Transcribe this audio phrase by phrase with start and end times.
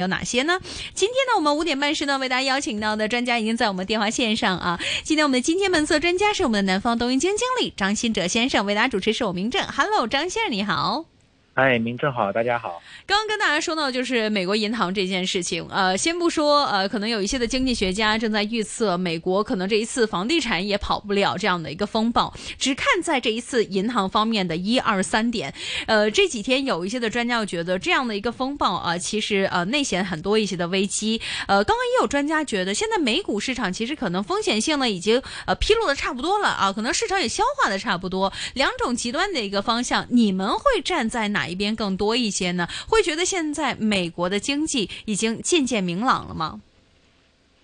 [0.00, 0.58] 有哪些呢？
[0.94, 4.80] 今天呢，我们五点半是呢，为大家邀请到的专家已经在我们电话线上啊。
[5.04, 9.62] 今天我们的今天本色专家是我们的南方东英經經理张新哲先生，为大家主持是我明正。
[9.66, 11.04] Hello，张先生你好。
[11.60, 12.80] 哎，明正好，大家好。
[13.04, 25.52] 刚刚跟大家说到就是美国银行这件事情，呃，先不说，呃，可能有一些的经济学家正在预测美国可能这一次房地产也跑不了这样的一个风暴，只看在这一次银行方面的一二三点。
[25.86, 31.20] 呃，这几天有一些的专家觉得这样的一个风暴啊，其实呃内显很多一些的危机。
[31.46, 38.32] 呃，刚刚也有专家觉得，现在美股市场其实可能风险性呢已经呃披露的差不多了啊，可能市场也消化的差不多。
[38.54, 42.66] 两种极端的一个方向，你们会站在哪一边更多一些呢？
[42.88, 46.60] 会觉得现在美国的经济已经渐渐明朗了吗？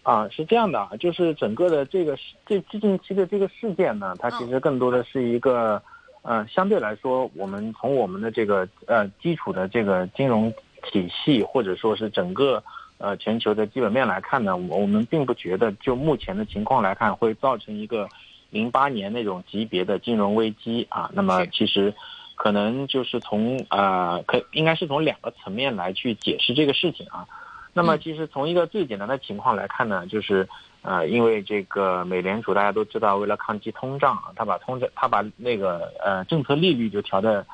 [0.02, 5.82] 啊，是这样的啊，就是整个的这个这最近期的这个事件呢，它其实更多的是一个，
[6.22, 10.52] 呃，相对来说，我们从我们的这个呃基础的这个金融
[10.84, 12.62] 体系，或者说是整个
[12.98, 18.08] 呃全球的基本面来看呢，我我们并不觉得就目前的情况来看会造成一个
[18.50, 21.10] 零八年那种级别的金融危机啊。
[21.12, 21.92] 那么其實。
[22.36, 27.26] 可能就是从呃，可应该是从两个层面来去解释这个事情啊。
[27.72, 30.48] 那么其实从一个最简单的情况来看呢，就是
[30.82, 37.44] 呃，因为这个美联储大家都知道，为了抗击通胀啊，他把通胀，它把那个呃政策利率就调的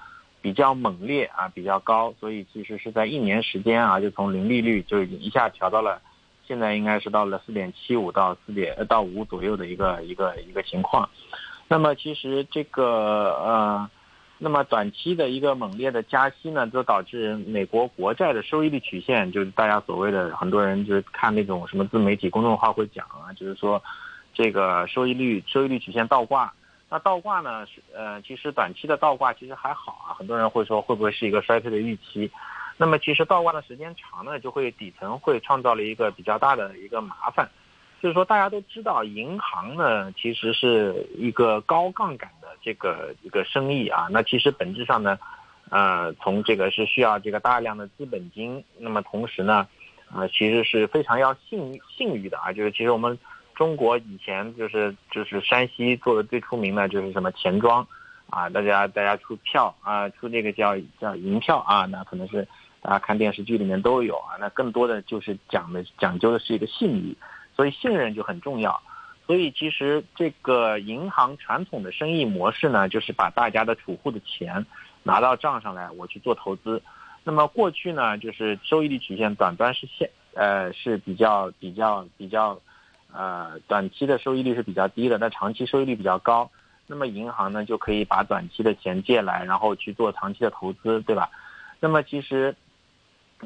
[0.41, 6.00] 比较猛烈啊，比较高，所以其实是在一年时间啊，就从零利率就已经一下调到了，
[6.47, 11.08] 现在应该是到了四点七五到四點到五左右的一个一个一个情况。
[11.66, 13.91] 那么其实这个呃。
[14.44, 23.80] 那么短期的一个猛烈的加息呢，就导致美国国债的收益率曲线，就是大家所谓的很多人就是看那种什么自媒体公众号会讲啊，就是说
[24.34, 26.52] 这个收益率收益率曲线倒挂。
[26.90, 32.28] 那倒挂呢是，呃，其实短期的倒挂其实还好啊，很多人会说会不会是一个衰退的预期？
[32.76, 37.48] 那么其实倒挂的时间长呢，就会底层会创造了一个比较大的一个麻烦，
[38.02, 42.28] 就是说大家都知道银行呢其实是一个高杠杆。
[42.62, 45.19] 这个一个生意啊，那其实本质上呢，
[45.70, 49.66] 呃，从这个是需要这个大量的资本金，那么同时呢，
[50.14, 53.19] 呃，其实是非常要信信誉的啊，就是其实我们
[53.54, 57.87] 中国以前就是就是山西做的最出名的，就是什么钱庄
[58.31, 62.47] 啊，大家大家出票啊，出这个叫叫银票啊，那可能是
[62.81, 67.16] 大家看电视剧里面都有啊，那更多的就是讲的讲究的是一个信誉，
[67.56, 68.81] 所以信任就很重要。
[69.25, 74.66] 所以其实这个银行传统的生意模式呢，就是把大家的储户的钱
[75.05, 76.83] 拿到账上来，我去做投资。
[77.22, 82.61] 那么过去呢，就是收益率曲线短端是現，呃是比较比较比较，
[83.12, 86.50] 呃短期的收益率是比较低的，但长期收益率比较高。
[86.88, 91.31] 那么银行呢就可以把短期的钱借来，然后去做长期的投资，对吧？
[91.78, 92.55] 那么其实，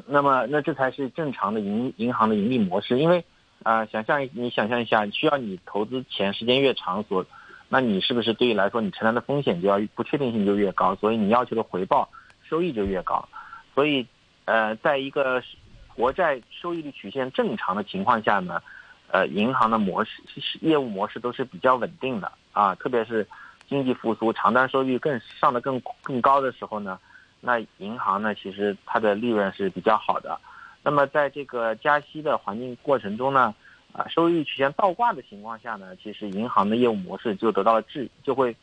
[0.07, 3.23] 那么那这才是正常的银银行的盈利模式，因为。
[3.63, 7.25] 啊、想象你想象一下，需要你投资钱时间越长，所，
[7.67, 12.07] 那你是不是对于来说，你承担的风险就要不确定性就越高，所以你要求的回报
[12.47, 13.27] 收益就越高。
[13.75, 14.07] 所以，
[14.45, 15.43] 呃，在一个
[15.95, 18.61] 国债收益率曲线正常的情况下呢，
[19.09, 20.21] 呃，银行的模式
[20.61, 23.27] 业务模式都是比较稳定的啊，特别是
[23.67, 26.97] 经济复苏、长端收益率更上的更更高的时候呢，
[27.41, 30.39] 那银行呢，其实它的利润是比较好的。
[30.87, 33.53] 那么在这个加息的环境过程中呢，
[33.91, 38.55] 啊，收益率曲线倒挂的情况下呢，其实银行的业务模式就得到了质，就会，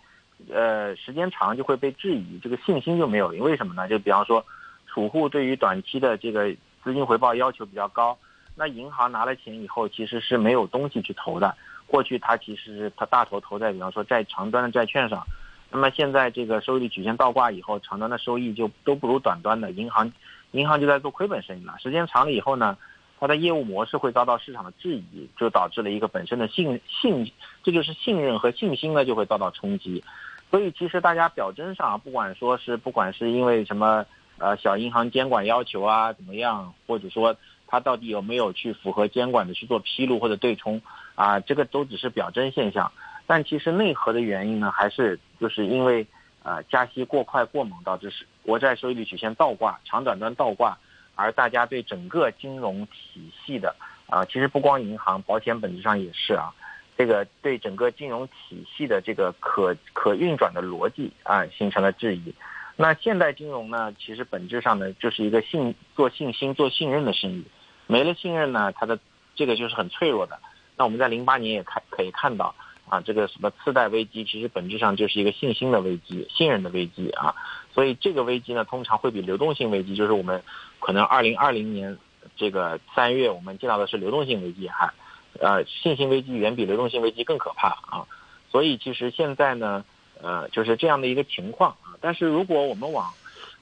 [0.51, 3.35] 呃，时间长就会被质疑，这个信心就没有。
[3.35, 3.87] 因为什么呢？
[3.87, 4.43] 就比方说，
[4.87, 6.51] 储户对于短期的这个
[6.83, 8.17] 资金回报要求比较高，
[8.56, 11.55] 那银行拿了钱以后，其实是没有东西去投的。
[11.87, 15.23] 过去它其实是它大头投在，比方说在长端的债券上，
[15.71, 20.11] 那么现在这个收益率曲线倒挂以后，长端的收益就都不如短端的银行。
[20.55, 22.79] 银行就在做亏本生意了，时间长了以后呢，
[23.19, 27.33] 它的业务模式会遭到市场的质疑，就导致了一个本身的信信，
[27.65, 30.05] 这就是信任和信心呢就会遭到冲击。
[30.53, 34.07] 所以其实大家表征上，不管说是不管是因为什么，
[34.39, 37.37] 呃，小银行监管要求啊怎么样，或者说
[37.67, 40.81] 它到底有没有去符合监管的去做披露或者对冲
[41.17, 42.93] 啊，这个都只是表征现象。
[43.27, 46.07] 但其实内核的原因呢，还是就是因为。
[46.44, 50.76] 呃，加息过快过猛，导致是国债收益率曲线倒挂，长短端倒挂，
[51.14, 53.75] 而大家对整个金融体系的
[54.11, 56.52] 啊，其实不光银行，保险本质上也是啊，
[56.99, 62.35] 这个对整个金融体系的这个可可运转的逻辑啊，形成了质疑。
[62.76, 67.44] 那现代金融呢，其实本质上呢，就是一个信做信心、做信任的生意，
[67.87, 68.99] 没了信任呢，它的
[69.35, 70.38] 这个就是很脆弱的。
[70.76, 72.55] 那我们在零八年也看可以看到。
[72.89, 77.35] 啊，这个什么次贷危机，其实本质上就是一个信心的危机、信任的危机啊。
[77.73, 80.43] 所以这个危机呢，通常会比流动性危机，就是我们
[80.81, 81.97] 可能二零二零年
[82.37, 84.95] 这个三月我们见到的是流动性危机哈，
[85.41, 88.07] 呃，信心危机远比流动性危机更可怕啊。
[88.51, 89.85] 所以其实现在呢，
[90.23, 91.99] 呃，就是这样的一个情况啊。
[92.01, 93.13] 但是如果我们往，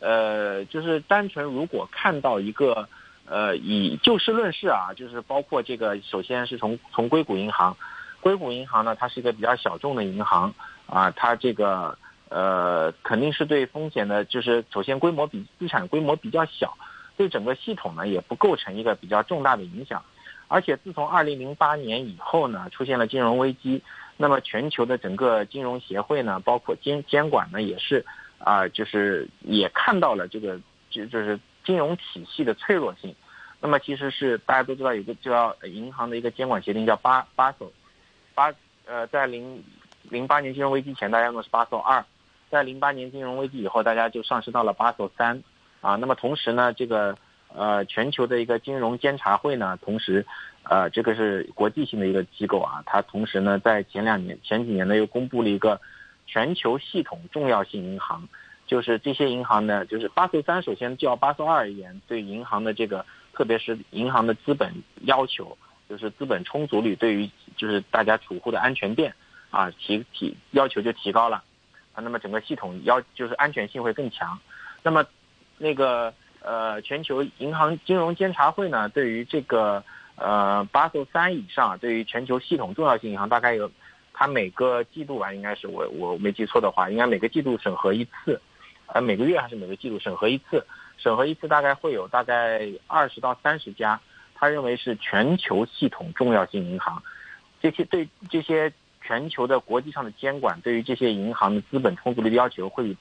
[0.00, 2.88] 呃，就是单纯如果看到一个，
[3.24, 7.76] 呃，以就事论事啊，就是包括这个，首先是从从硅谷银行，
[8.22, 10.54] 硅谷银行呢，它是一个比较小众的银行
[10.86, 11.98] 啊，它这个
[12.30, 16.78] 呃，肯定是对风险的，就是首先规模比资产规模比较小，
[17.18, 20.02] 对整个系统呢也不构成一个比较重大的影响，
[20.48, 23.82] 而且自从二零零八年以后呢，出现了金融危机。
[24.18, 28.04] 那么全球的整个金融协会呢，包括监监管呢，也是
[28.38, 30.60] 啊，就是也看到了这个
[30.90, 33.14] 就就是金融体系的脆弱性。
[33.60, 37.72] 那么其实是大家都知道有个叫银行的一个监管协定叫巴巴索，
[38.34, 38.52] 八
[38.86, 39.62] 呃在零
[40.10, 42.04] 零八年金融危机前大家用的是巴索二，
[42.50, 45.42] 在零八年金融危机以后大家就上升到了巴索三
[45.80, 45.96] 啊。
[45.96, 47.16] 那么同时呢，这个
[47.54, 50.26] 呃全球的一个金融监察会呢，同时。
[50.64, 55.80] 呃，这个是国际性的一个机构啊，它同时呢，在前两年、前几年呢，又公布了一个
[56.24, 58.28] 全球系统重要性银行，
[58.64, 65.58] 就是这些银行呢，就是巴塞三，首先较巴塞二而言，对银行的这个，特别是银行的资本要求，
[65.88, 69.14] 就是资本充足率，对于就是大家储户的安全垫
[69.50, 71.42] 啊，提提要求就提高了。
[71.94, 74.38] 啊，那么整个系统要就是安全性会更强，
[74.82, 75.04] 那么
[75.58, 79.84] 那个呃，全球银行金融监察会呢，对于这个。
[80.14, 83.68] 呃，巴塞三以上对于全球系统重要性银行大概有，
[84.12, 88.40] 它每个季度吧，应该是我我没记错的话，应该每个季度审核一次，
[88.86, 90.64] 呃，每个月还是每个季度审核一次，
[90.98, 93.98] 审核一次大概会有大概二十到三十家，
[94.34, 97.02] 他认为是全球系统重要性银行，
[97.62, 102.96] 这些对这些全球的国际上的监管，对于这些银行的资本充足率的要求会，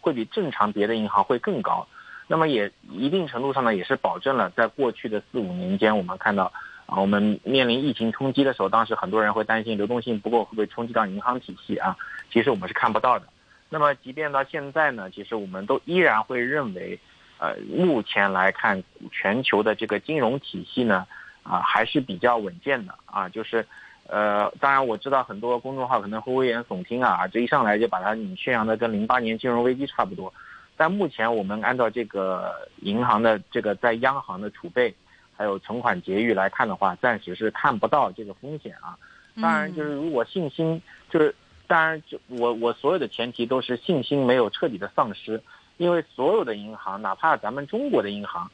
[0.00, 1.88] 会比正常别的银行会更高。
[2.28, 6.52] 那么也一定程度上呢，也是保证了在过去的四五年间，我们看到
[6.86, 11.96] 啊，我们面临疫情冲击的时候，当时很多人会担心流动性不够会不会冲击到银行体系啊？
[12.30, 13.26] 其实我们是看不到的。
[13.68, 16.98] 那么即便到现在呢，其实我们都依然会认为，
[17.38, 21.06] 呃，目前来看全球的这个金融体系呢，
[21.42, 23.28] 啊还是比较稳健的啊。
[23.28, 23.66] 就是，
[24.06, 30.32] 呃，当然我知道很多公众号可能会危言耸听啊，这一上来就把它你宣扬的跟零八年金融危机差不多。
[30.76, 34.92] 但目前我们按照这个银行的这个在央行的储备，
[35.36, 38.96] 还有存款结余来看的话，暂时是看不到这个风险啊。
[39.40, 41.34] 当然，就是如果信心就是，
[41.66, 45.40] 当然就我我所有的前提都是信心没有彻底的丧失，
[45.76, 48.50] 因为所有的银行，哪怕咱们中国的银行，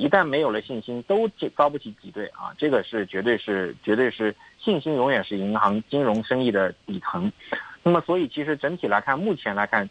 [0.00, 2.54] 一旦没有了信心，都高不起挤兑啊。
[2.58, 7.30] 这个是绝对是绝对是信心永远是银行金融生意的底层。
[7.82, 9.88] 那么，所以其实整体来看，目前来看。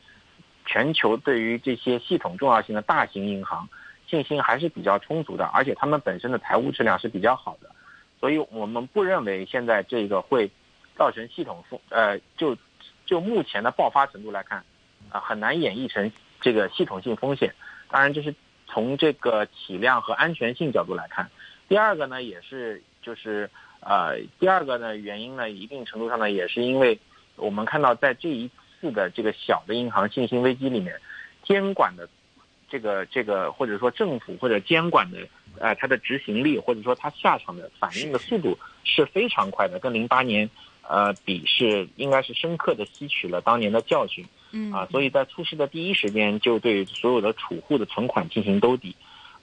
[0.65, 3.67] 全球对于这些系统重要性的大型银行
[4.05, 7.71] 信心还是比较充足的，而且他们本身的财务质量是比较好的，
[8.19, 10.51] 所以我们不认为现在这个会
[10.95, 12.55] 造成系统风呃就
[13.03, 14.63] 就目前的爆发程度来看
[15.09, 17.51] 啊很难演绎成这个系统性风险。
[17.89, 18.35] 当然，这是
[18.69, 21.29] 从这个体量和安全性角度来看。
[21.67, 23.49] 第二个呢，也是就是
[23.81, 26.99] 呃第二个呢原因呢，一定程度上呢也是因为
[27.35, 28.49] 我们看到在这一。
[28.81, 31.01] 次的这个小的银行信心危机里面，
[31.43, 32.07] 监管的
[32.69, 35.17] 这个这个或者说政府或者监管的
[35.59, 40.49] 呃它的执行力或者说它下场的反应的速度是非常快的，跟零八年
[40.87, 48.95] 呃比是应该是深刻的吸取了当年的教训，嗯啊，所以在出事的第一时间就对所有的储户的存款进行兜底，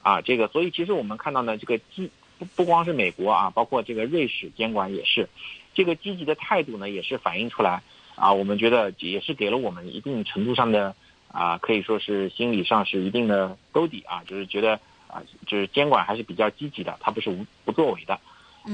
[0.02, 5.28] 啊，这个所以其实我们看到呢，这个积不不光是美国啊，包括这个瑞士监管也是，
[5.74, 7.82] 这个积极的态度呢也是反映出来。
[8.18, 10.96] 啊，我们觉得也是给了我们一定程度上的
[11.30, 18.18] 啊，可以说是心理上是一定的兜底啊，就是觉得啊，就是监管还是比较积极的，它不是无不作为的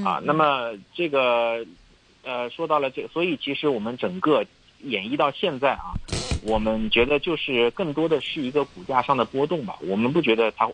[0.05, 0.21] 啊。
[0.23, 1.65] 那么这个
[2.23, 4.45] 呃，说到了这，所以其实我们整个
[4.79, 5.91] 演绎到现在啊，
[6.45, 9.77] 我们觉得就是更多的是一个股价上的波动吧。
[9.87, 10.69] 我们不觉得它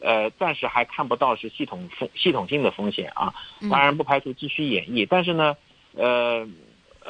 [0.00, 3.34] 呃，暂时还看不到是系统风系统性的风险啊。
[3.70, 5.56] 当然不排除继续演绎，但是呢，
[5.94, 6.48] 呃。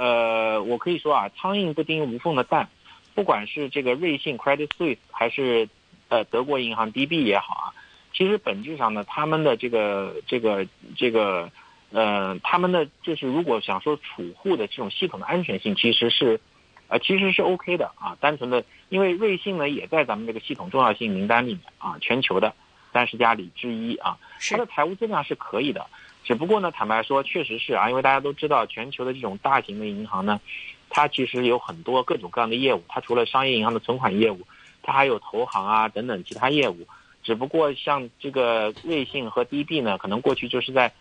[0.00, 2.68] 呃，我可以说啊，苍蝇不叮无缝的蛋，
[3.16, 5.68] 不管是这个瑞信 Credit Suisse 还是
[6.08, 7.66] 呃德国银行 DB 也好啊，
[8.14, 11.50] 其实本质上呢，他们的这个这个这个，
[11.90, 16.38] 呃，他们的就是如果想说储户的这种系统的安全性，其实是，
[16.88, 22.54] 呃，其实是 OK 的啊，单纯的，因为瑞信呢也在咱们这个系统重要性名单里面啊，全球的
[22.92, 24.18] 三十家里之一啊，
[24.50, 25.86] 它的财务质量是可以的。
[26.24, 30.40] 只不过呢，坦白说，确实是啊，因为大家都知道，全球的这种大型的银行呢，
[30.90, 32.82] 它其实有很多各种各样的业务。
[32.88, 34.40] 它除了商业银行的存款业务，
[34.82, 36.86] 它还有投行啊等等其他业务。
[37.22, 40.92] 只不过像这个瑞信和 DB 呢，可能过去就是在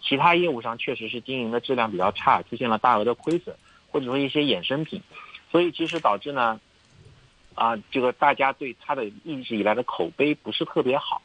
[0.00, 3.54] 其他业务上确实是经营的质量比较差，出现了大额的亏损，
[3.88, 5.00] 或者说一些衍生品，
[5.52, 6.58] 所以其实导致呢，
[7.54, 11.22] 啊，这个大家对他的一直以来的口碑不是特别好，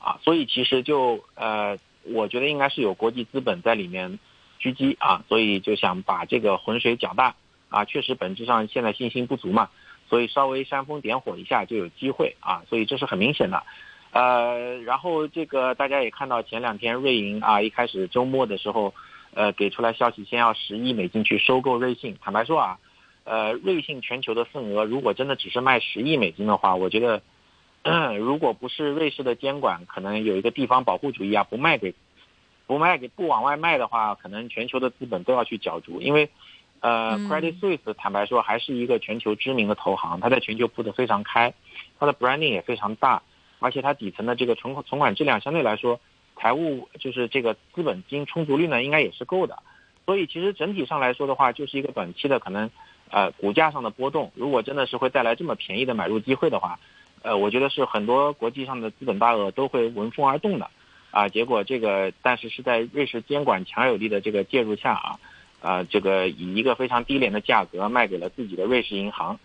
[0.00, 4.18] 啊，所以其实就呃，我觉得应该是有国际资本在里面
[4.60, 7.36] 狙击啊，所以就想把这个浑水搅大
[7.68, 9.68] 啊，确实本质上现在信心不足嘛。
[10.08, 13.64] 所以稍微煽风点火一下就有机会啊，所以这是很明显的，
[14.12, 18.94] 呃，然后这个大家也看到前两天瑞银啊一开始周末的时候，
[19.34, 22.16] 呃给出来消息，先要十亿美金去收购瑞信。
[22.22, 22.78] 坦白说啊，
[23.26, 27.20] 呃瑞信全球的份额如果真的只是卖十亿美金的话，我觉得，
[28.16, 31.92] 如果不是瑞士的监管可能有一个地方保护主义啊，不卖给，
[32.66, 36.30] 不卖给不往外卖的话，可能全球的资本都要去角逐，因为。
[36.80, 41.52] 呃，Credit Suisse 坦白说还是一个全球知名的投行，它在全球铺的非常开，
[41.98, 43.22] 它的 branding 也非常大，
[43.60, 45.98] 而且它底层的这个存款存款质量相对来说，
[46.36, 49.58] 财务就是这个资本金充足率呢，应该也是够的。
[50.04, 52.70] 所以其实整体上来说的话，就是一个短期的可能，
[53.10, 54.32] 呃，股价上的波动。
[54.34, 56.78] 如果真的是会带来这么便宜的买入机会的话，
[57.22, 60.70] 呃，我觉得是很多国际上的资本大鳄都会闻风而动的。
[61.10, 65.18] 啊，结果这个但是是在瑞士监管强有力的这个介入下啊。
[65.62, 69.36] 啊，这个以一个非常低廉的价格卖给了自己的瑞士银行，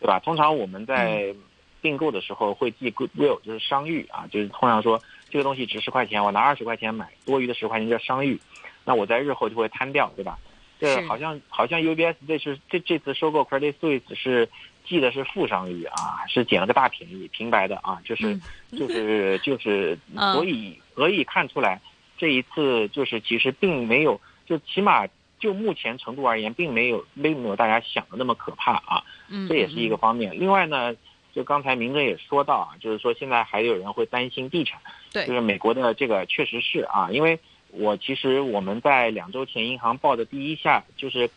[0.00, 0.20] 对吧？
[0.20, 1.34] 通常我们在
[1.82, 8.40] 订购的时候会记 goodwill，就是商誉啊，就是通常说这个东西值十块钱，我拿二十块钱买，多余的十块钱叫商誉，
[8.84, 10.38] 那我在日后就会摊掉，对吧？
[10.78, 14.48] 这好像好像 UBS 这是这这次收购 Credit Suisse 是
[14.84, 18.38] 记得是负商誉啊，是捡了个大便宜，平白的啊，就是
[18.76, 19.98] 就是就是，
[20.34, 21.80] 所以可以看出来
[22.18, 25.06] 这一次就是其实并没有，就起码。
[25.38, 29.04] 就目前程度而言，并没有并没有大家想的那么可怕啊，
[29.46, 30.32] 这也是一个方面。
[30.32, 30.96] 另外呢，
[31.34, 34.80] 就刚才明正也说到啊，就是说现在还有人会担心地产，
[35.12, 37.38] 对，就是美国的这个确实是啊，因为
[37.70, 41.30] 我其实我们在两周前银行报的第一下就是，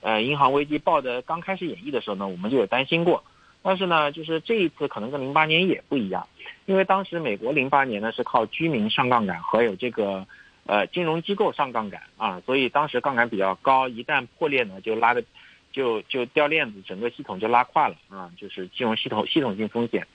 [0.00, 3.24] 呃，银行危机报的刚开始演绎的时候呢，我们就有担心过，
[3.62, 6.26] 但是呢，就是这一次可能跟零八年也不一样，
[6.66, 10.26] 因为当时美国零八年呢是靠居民上杠杆和有这个。
[10.64, 15.24] 呃，金融机构上杠杆啊，所以当时杠杆比较高，一旦破裂呢，就拉的，
[15.72, 20.06] 就就掉链子，整个系统就拉垮了啊，就是金融系统系统性风险。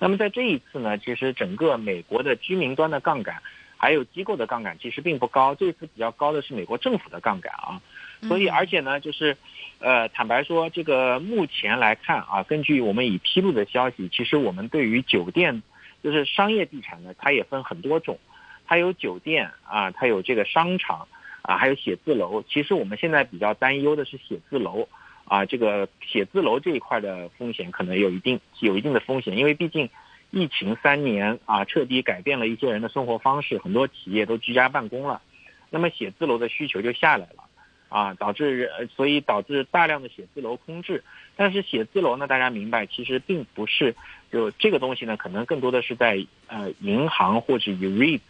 [0.00, 3.40] 那么在这一次呢，其实整个美国的居民端的杠杆，
[3.82, 7.82] 还有机构的杠杆其实并不高，这次比较高的是美国政府的杠杆啊。
[8.28, 9.36] 所以而且呢，就是
[9.80, 15.64] 呃，坦白说，这个目前来看啊，根据我们已披露的消息，其实我们对于酒店，
[16.00, 18.20] 就是商业地产呢，它也分很多种。
[18.68, 21.08] 它有酒店啊，它有这个商场
[21.42, 22.44] 啊，还有写字楼。
[22.48, 24.88] 其实我们现在比较担忧的是写字楼
[25.24, 29.90] 啊，这个写字楼这一块的风险可能有一定有一定的风险，因为毕竟
[30.32, 35.22] 疫情三年啊，彻底改变了一些人的生活方式，很多企业都居家办公了，
[35.70, 37.44] 那么写字楼的需求就下来了
[37.88, 41.04] 啊，导致所以导致大量的写字楼空置。
[41.36, 43.94] 但是写字楼呢，大家明白，其实并不是
[44.32, 48.20] 就这个东西呢，可能更多的是在呃银行或者以 REIT。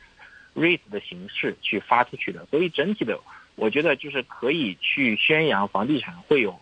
[0.54, 3.18] REIT 的形式去发出去的，所以整体的，
[3.54, 6.60] 我觉得就是可以去宣扬房地产会有，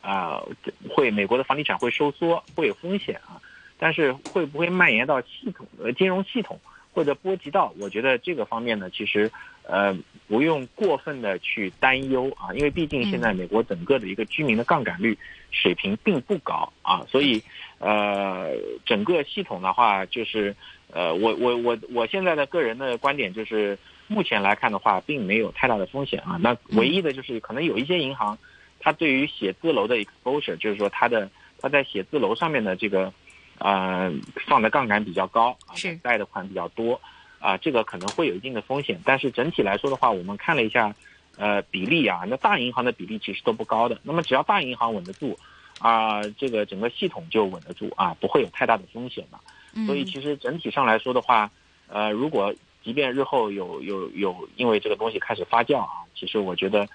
[0.00, 0.42] 啊，
[0.88, 3.40] 会美国的房地产会收缩，会有风险啊，
[3.78, 6.58] 但是会不会蔓延到系统呃金融系统
[6.92, 9.30] 或者波及到，我觉得这个方面呢，其实
[9.62, 15.16] 呃不用过分的去担忧啊，因为毕竟现在美国整个的一个居民的杠杆率
[15.50, 17.42] 水平并不高啊，所以
[17.78, 18.50] 呃
[18.84, 20.54] 整个系统的话就是。
[20.90, 26.38] 呃，我我我我现在的个人的观点就是，目前来看的话，并没有太大的风险啊。
[26.40, 28.38] 那唯一的就是可能有一些银行，
[28.80, 31.30] 它对于写字楼的 exposure，就是说它的
[31.60, 33.12] 它在写字楼上面的这个，
[33.58, 34.12] 呃，
[34.46, 37.00] 放的杠杆比较高，是贷的款比较多，
[37.40, 39.00] 啊，这个可能会有一定的风险。
[39.04, 40.94] 但是整体来说的话，我们看了一下，
[41.36, 44.00] 呃，比例啊，那大银行的比例其实都不高的。
[44.02, 45.36] 那么只要大银行稳得住，
[45.80, 49.38] 啊，这个整个系统就稳得住啊，不会有太大的风险的。
[49.86, 51.50] 所以其实整体上来说的话，
[51.88, 56.88] 呃，如果即便日后有有有因为这个东西开始发酵啊，其实我觉得，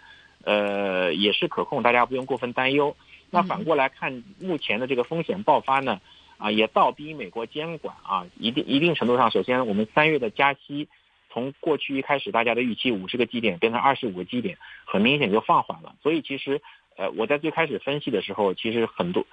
[0.43, 2.95] 呃，也是可控，大家不用过分担忧。
[3.29, 5.99] 那反过来看，目前的这个风险爆发呢，
[6.43, 10.89] 啊，也倒逼美国监管啊，一定一定程度上，首先我们三月的加息，
[11.31, 15.95] 从过去一开始大家的预期五十个基点变成二十五个基点，很明显就放缓了。
[16.03, 16.61] 所以其实，
[16.97, 19.25] 呃，我在最开始分析的时候，其实很多。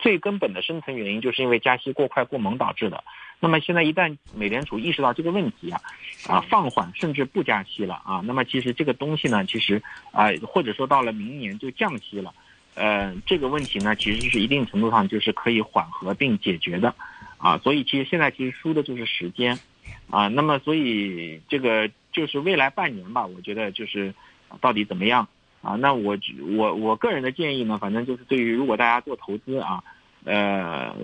[0.00, 3.04] 最根本的深层原因就是因为加息过快过猛导致的。
[3.38, 5.80] 那么现在一旦美联储意识到这个问题啊，
[6.28, 9.80] 啊放缓甚至不加息了啊，那么其实这个东西呢，其实
[10.10, 12.34] 啊或者说到了明年就降息了，
[12.76, 16.94] 呃这个问题呢其实是一定程度上就是可以缓和并解决的，
[17.38, 19.58] 啊，所以其实现在其实输的就是时间，
[20.10, 24.14] 啊，那么所以这个就是未来半年吧，我觉得就是
[24.60, 25.26] 到底怎么样
[25.62, 25.74] 啊？
[25.74, 26.16] 那我
[26.56, 29.82] 我我个人的建议呢，反正就是对于如果大家做投资啊，
[30.24, 30.94] 呃，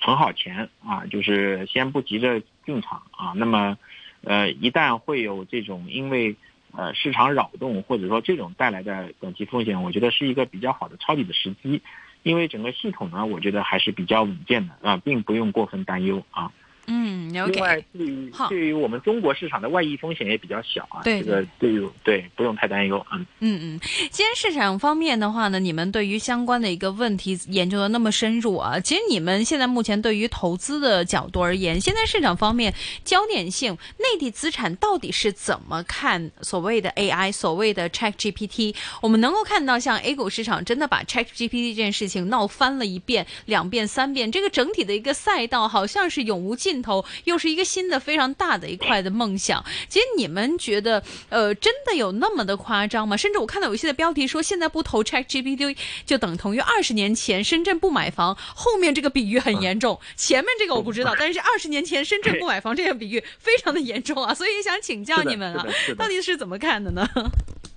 [0.00, 3.76] 存好钱啊，就是先不急着进场啊，那么
[4.22, 6.36] 呃，一旦会有这种因为
[6.78, 11.82] 呃市场扰动或者说这种带来的短期风险，我觉得是一个比较好的抄底的时机。
[12.22, 16.52] 因为整个系统呢，我觉得还是比较稳健的啊，并不用过分担忧啊。
[16.90, 23.80] 嗯，另外，对于对于我们中国市场的外溢风险也比较小啊，这个对于对不用太担忧嗯嗯嗯，
[24.10, 32.72] 今天市场方面的话呢，你们对于相关的一个问题研究的那么深入啊，其实你们现在目前对于投资的角度而言，现在市场方面
[33.04, 38.74] 焦点性，内地资产到底是怎么看所谓的 AI，所谓的 ChatGPT？
[39.02, 46.77] 我们能够看到，像 A 股市场真的把 ChatGPT 这件事情闹翻了一遍、两遍、三遍，这个整体的一个赛道好像是永无尽。
[46.82, 49.64] 头又是一个新的非常大的一块的梦想。
[49.88, 53.16] 其实你们觉得，呃，真的有那么的夸张吗？
[53.16, 58.36] 甚至我看到有一些的标题说，现在不投 ChatGPT 就等同于二十年前深圳不买房。
[58.54, 64.34] 后面这个比喻很严重，前面这个我不知道，但是二十年前深圳不买房这个比喻非常的严重啊。
[64.34, 65.66] 所以想请教你们啊，
[65.96, 67.08] 到底是怎么看的呢？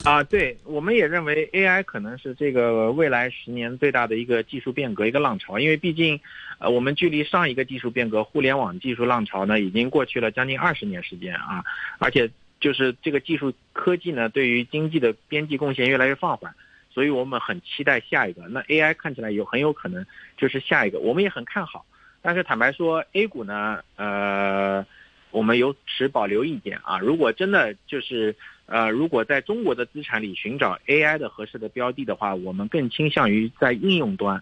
[0.03, 5.59] 啊，对，我们也认为 AI 可能是这个未来十年最大的一个技术变革，一个浪潮。
[5.59, 6.19] 因为毕竟，
[6.57, 11.63] 呃，我们距离上一个技术变革——互联网技术浪潮呢，已经过去了将近二十年时间啊。
[11.99, 16.51] 而且，就是这个技术科技呢，对于经济的边际贡献越来越放缓，
[16.89, 18.47] 所以我们很期待下一个。
[18.47, 20.03] 那 AI 看起来有很有可能
[20.35, 21.85] 就是下一个，我们也很看好。
[22.23, 24.83] 但是坦白说，A 股呢，呃，
[25.31, 26.99] 我们有持保留意见啊。
[26.99, 28.35] 如果真的就是。
[28.67, 34.41] 呃，如果在中国的资产里寻找 AI 的合适的标的的话，我们更倾向于在应用端，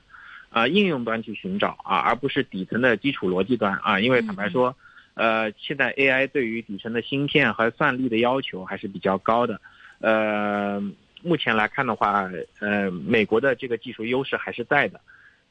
[0.51, 3.99] 啊，应用端去寻找啊，而不是底层的基础逻辑端啊。
[3.99, 4.75] 因为坦白说，
[5.15, 9.59] 呃，现在 AI 对于底层的芯片和算力的要求还是比较高的。
[9.97, 10.79] 呃，
[11.23, 15.01] 目前来看的话，呃，美国的这个技术优势还是在的，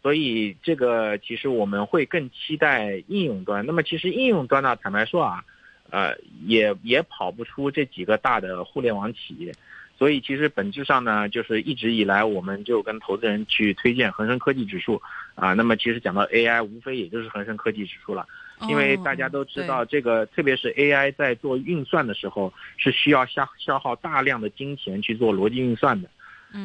[0.02, 3.64] 所以这个其实我们会更期待应用端。
[3.66, 5.44] 那么其实应用端呢，坦白说啊。
[5.90, 9.54] 呃，也也跑不出这几个大的互联网企业，
[9.96, 15.00] 所以其实本质上呢，就是一直以来我们就跟投资人去推荐恒生科技指数
[15.34, 15.54] 啊。
[15.54, 18.26] 那么其实讲到 AI，无非也就是恒生科技指数了，
[18.68, 26.10] 因为大家都知道这个，特别是 AI 在做运算的时候，是需要消消耗大量的金钱去做逻辑运算的，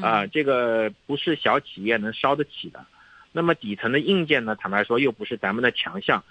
[0.06, 2.86] 啊，这个不是小企业能烧得起的。
[3.34, 6.24] 那么底层的硬件呢，坦白说又不是咱们的强项。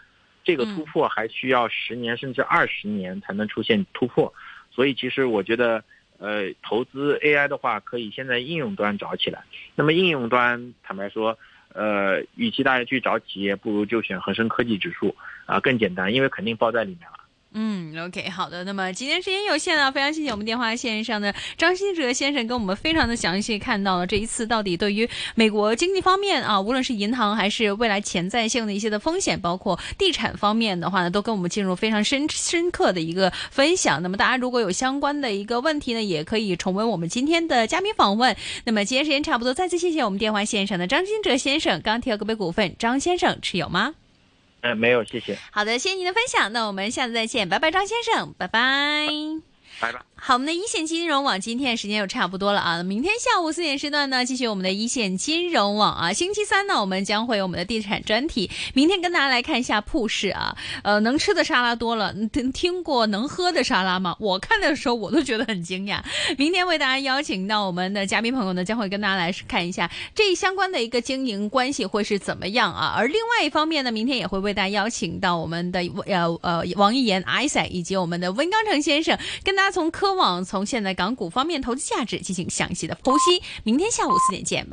[0.44, 4.34] 这个突破还需要十年甚至二十年才能出现突破，
[4.72, 5.84] 所以其实我觉得，
[6.18, 9.44] 呃，投资 AI 的话，可以先在应用端找起来。
[9.76, 11.38] 那么应用端，坦白说，
[11.72, 15.14] 呃，与其大家去找企业，不如就选恒生科技指数
[15.46, 17.21] 啊，更简单，因为肯定包在里面了。
[17.54, 18.64] 嗯，OK，好的。
[18.64, 34.02] 那么今天时间有限啊，非常谢谢我们电话线上的张新哲先生跟我们非常的详细看到了这一次到底对于美国经济方面啊，无论是银行还是未来潜在性的一些的风险，包括地产方面的话呢，都跟我们进入非常深深刻的一个分享。
[34.02, 38.34] 那么大家如果有相关的一个问题呢，也可以重温我们今天的嘉宾访问。
[38.64, 41.82] 那么今天时间差不多，再次谢谢我们电话线上的张新哲先生。
[41.82, 43.94] 钢铁个别股份，张先生持有吗？
[44.62, 45.36] 哎，没有，谢谢。
[45.50, 49.06] 好的，谢谢您的分享，那我们下次再见，拜拜，张先生，拜拜，
[49.80, 50.11] 拜拜。
[50.24, 56.12] 好，我们的一线金融网今天的时间又差不多了啊，明天下午四点时段呢，继续我们的一线金融网啊。
[56.12, 58.48] 星期三呢，我们将会有我们的地产专题。
[58.72, 64.14] 明天跟大家来看一下铺市啊，呃，能吃的沙拉多了，听听过能喝的沙拉吗？
[64.20, 66.00] 我看的时候我都觉得很惊讶。
[66.38, 72.94] 明天为大家邀请到我们的嘉宾朋友呢，将会跟大家来看一下这相关的一个经营关系会是怎么样啊。
[72.96, 80.11] 而另外一方面呢，明天也会为大家邀请到我们的呃呃王一言、艾赛以及我们的温刚成先生，跟大家从科。
[80.14, 84.70] 往从现在港股方面投资价值进行详细的剖析，明天下午四点见，拜拜。